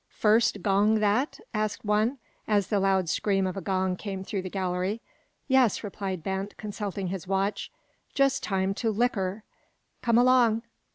[0.17, 2.17] "First gong that?" asked one,
[2.47, 4.99] as the loud scream of a gong came through the gallery.
[5.47, 7.71] "Yes," replied Bent, consulting his watch.
[8.15, 9.43] "Just time to `licker.'
[10.01, 10.63] Come along!"